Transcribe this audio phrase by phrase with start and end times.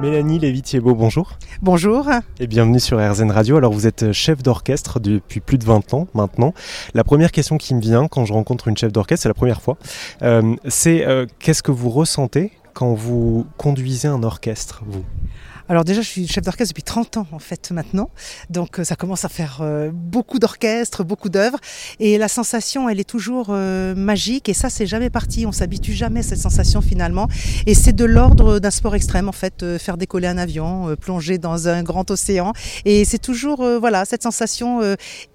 [0.00, 1.32] Mélanie Lévy-Thiebaud, bonjour.
[1.60, 2.08] Bonjour.
[2.38, 3.56] Et bienvenue sur RZN Radio.
[3.56, 6.54] Alors vous êtes chef d'orchestre depuis plus de 20 ans maintenant.
[6.94, 9.60] La première question qui me vient quand je rencontre une chef d'orchestre, c'est la première
[9.60, 9.76] fois,
[10.22, 15.04] euh, c'est euh, qu'est-ce que vous ressentez quand vous conduisez un orchestre, vous?
[15.68, 18.08] Alors déjà, je suis chef d'orchestre depuis 30 ans en fait maintenant,
[18.48, 21.58] donc euh, ça commence à faire euh, beaucoup d'orchestres, beaucoup d'œuvres,
[22.00, 25.44] et la sensation, elle est toujours euh, magique, et ça, c'est jamais parti.
[25.44, 27.28] On s'habitue jamais à cette sensation finalement,
[27.66, 31.68] et c'est de l'ordre d'un sport extrême en fait, faire décoller un avion, plonger dans
[31.68, 32.54] un grand océan,
[32.86, 34.80] et c'est toujours voilà cette sensation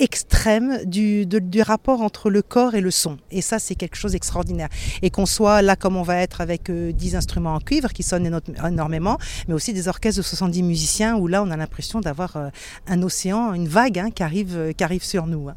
[0.00, 4.12] extrême du, du rapport entre le corps et le son, et ça, c'est quelque chose
[4.12, 4.68] d'extraordinaire.
[5.02, 8.40] Et qu'on soit là comme on va être avec 10 instruments en cuivre qui sonnent
[8.64, 12.48] énormément, mais aussi des orchestres de 70 musiciens où là on a l'impression d'avoir euh,
[12.86, 15.48] un océan, une vague hein, qui, arrive, euh, qui arrive sur nous.
[15.48, 15.54] Hein.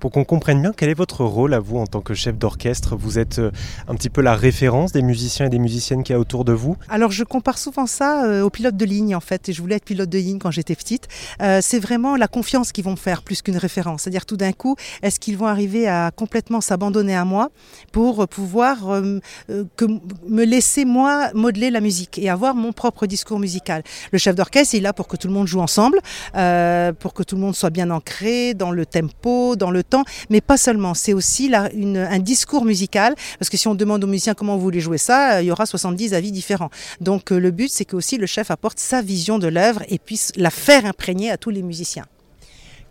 [0.00, 2.96] Pour qu'on comprenne bien, quel est votre rôle à vous en tant que chef d'orchestre
[2.96, 3.50] Vous êtes euh,
[3.88, 6.52] un petit peu la référence des musiciens et des musiciennes qui y a autour de
[6.52, 9.48] vous Alors je compare souvent ça euh, au pilote de ligne en fait.
[9.48, 11.08] Et je voulais être pilote de ligne quand j'étais petite.
[11.42, 14.02] Euh, c'est vraiment la confiance qu'ils vont faire plus qu'une référence.
[14.02, 17.50] C'est-à-dire tout d'un coup, est-ce qu'ils vont arriver à complètement s'abandonner à moi
[17.92, 19.00] pour pouvoir
[19.48, 23.82] me laisser moi modeler la musique et avoir mon propre discours musical?
[24.12, 25.98] Le chef d'orchestre il est là pour que tout le monde joue ensemble,
[26.32, 30.40] pour que tout le monde soit bien ancré dans le tempo, dans le temps, mais
[30.40, 30.94] pas seulement.
[30.94, 34.80] C'est aussi un discours musical, parce que si on demande aux musiciens comment vous voulez
[34.80, 36.70] jouer ça, euh, il y aura 70 avis différents.
[37.00, 39.98] Donc euh, le but, c'est que aussi le chef apporte sa vision de l'œuvre et
[39.98, 42.06] puisse la faire imprégner à tous les musiciens.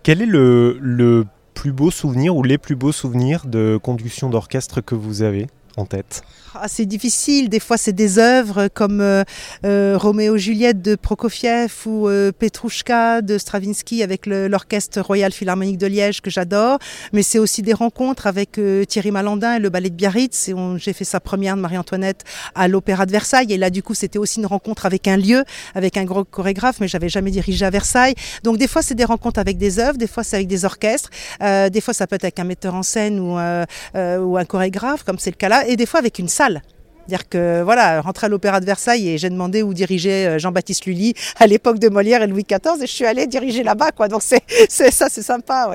[0.03, 4.81] Quel est le, le plus beau souvenir ou les plus beaux souvenirs de conduction d'orchestre
[4.81, 5.47] que vous avez?
[5.77, 6.23] En tête
[6.59, 7.49] ah, c'est difficile.
[7.49, 9.23] Des fois, c'est des œuvres comme euh,
[9.65, 15.85] euh, Roméo Juliette de Prokofiev ou euh, Petrouchka de Stravinsky avec l'Orchestre Royal Philharmonique de
[15.85, 16.79] Liège que j'adore.
[17.13, 20.49] Mais c'est aussi des rencontres avec Thierry Malandin et le ballet de Biarritz.
[20.77, 22.23] J'ai fait sa première de Marie-Antoinette
[22.55, 23.51] à l'Opéra de Versailles.
[23.51, 25.43] Et là, du coup, c'était aussi une rencontre avec un lieu,
[25.75, 28.15] avec un gros chorégraphe, mais j'avais jamais dirigé à Versailles.
[28.43, 31.09] Donc, des fois, c'est des rencontres avec des œuvres, des fois, c'est avec des orchestres,
[31.41, 35.19] des fois, ça peut être avec un metteur en scène ou, ou un chorégraphe, comme
[35.19, 36.61] c'est le cas là, et des fois avec une salle
[37.07, 40.85] dire que voilà, rentrer à l'Opéra de Versailles et j'ai demandé où dirigeait euh, Jean-Baptiste
[40.85, 44.07] Lully à l'époque de Molière et Louis XIV et je suis allée diriger là-bas quoi.
[44.07, 45.71] Donc c'est, ça, c'est sympa.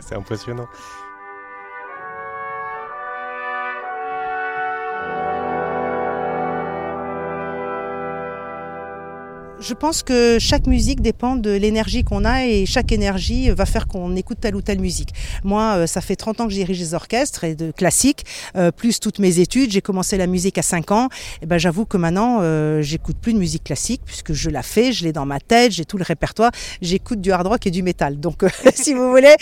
[0.00, 0.66] C'est impressionnant.
[9.62, 13.86] Je pense que chaque musique dépend de l'énergie qu'on a et chaque énergie va faire
[13.86, 15.10] qu'on écoute telle ou telle musique.
[15.44, 18.24] Moi, euh, ça fait 30 ans que je dirige des orchestres et de classiques,
[18.56, 19.70] euh, plus toutes mes études.
[19.70, 21.08] J'ai commencé la musique à 5 ans.
[21.42, 24.90] Et ben, j'avoue que maintenant, euh, j'écoute plus de musique classique puisque je la fais,
[24.90, 26.50] je l'ai dans ma tête, j'ai tout le répertoire.
[26.80, 28.18] J'écoute du hard rock et du métal.
[28.18, 29.36] Donc, si vous voulez,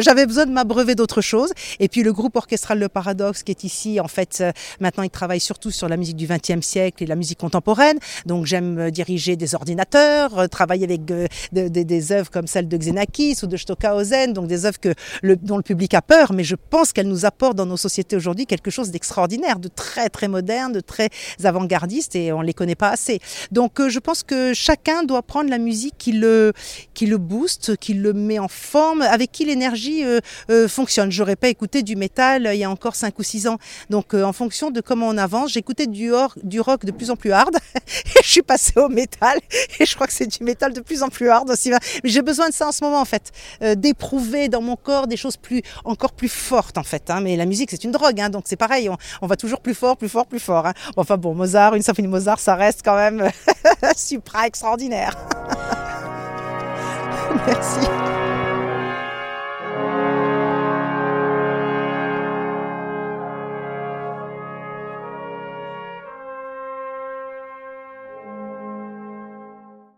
[0.00, 1.52] j'avais besoin de m'abreuver d'autres choses.
[1.80, 4.42] Et puis, le groupe orchestral Le Paradoxe qui est ici, en fait,
[4.80, 7.98] maintenant, il travaille surtout sur la musique du XXe siècle et la musique contemporaine.
[8.24, 13.38] Donc, j'aime diriger des orchestres euh, travailler avec euh, des œuvres comme celle de Xenakis
[13.42, 16.56] ou de Stockhausen, donc des œuvres que le, dont le public a peur, mais je
[16.56, 20.72] pense qu'elles nous apportent dans nos sociétés aujourd'hui quelque chose d'extraordinaire, de très très moderne,
[20.72, 21.08] de très
[21.42, 23.20] avant-gardiste et on ne les connaît pas assez.
[23.52, 26.52] Donc euh, je pense que chacun doit prendre la musique qui le,
[26.94, 30.02] qui le booste, qui le met en forme, avec qui l'énergie
[30.68, 31.10] fonctionne.
[31.10, 33.58] J'aurais pas écouté du métal il y a encore 5 ou 6 ans.
[33.90, 36.12] Donc en fonction de comment on avance, j'écoutais du,
[36.42, 37.56] du rock de plus en plus hard
[37.86, 39.38] et je suis passée au métal
[39.80, 41.70] et je crois que c'est du métal de plus en plus hard aussi.
[41.70, 45.06] Mais j'ai besoin de ça en ce moment en fait, euh, d'éprouver dans mon corps
[45.06, 47.10] des choses plus, encore plus fortes en fait.
[47.10, 47.20] Hein.
[47.20, 48.90] Mais la musique c'est une drogue, hein, donc c'est pareil,
[49.20, 50.66] on, va toujours plus fort, plus fort, plus fort.
[50.66, 50.74] Hein.
[50.96, 53.30] Enfin bon, Mozart, une symphonie Mozart, ça reste quand même
[53.96, 55.16] supra extraordinaire.
[57.46, 57.86] Merci.